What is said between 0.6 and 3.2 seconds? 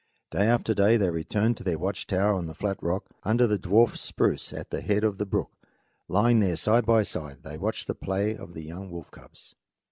day they returned to their watch tower on the flat rock,